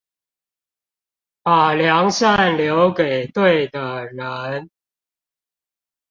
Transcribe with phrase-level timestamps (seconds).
[1.43, 4.67] 把良善留給對的人